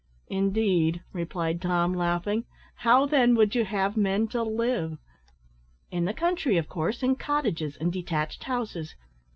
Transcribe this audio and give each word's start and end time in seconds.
"Indeed," 0.29 1.03
replied 1.13 1.61
Tom, 1.61 1.93
laughing; 1.93 2.45
"how, 2.77 3.05
then, 3.05 3.35
would 3.35 3.53
you 3.53 3.65
have 3.65 3.95
men 3.95 4.27
to 4.29 4.41
live?" 4.41 4.97
"In 5.91 6.05
the 6.05 6.11
country, 6.15 6.57
of 6.57 6.67
course, 6.67 7.03
in 7.03 7.15
cottages 7.17 7.77
and 7.79 7.93
detached 7.93 8.45
houses. 8.45 8.95